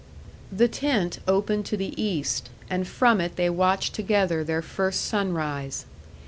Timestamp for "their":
4.43-4.63